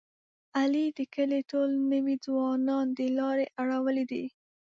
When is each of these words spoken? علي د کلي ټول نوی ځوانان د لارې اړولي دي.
علي 0.59 0.85
د 0.97 0.99
کلي 1.15 1.41
ټول 1.51 1.69
نوی 1.91 2.15
ځوانان 2.25 2.85
د 2.97 2.99
لارې 3.17 3.45
اړولي 3.61 4.05
دي. 4.11 4.25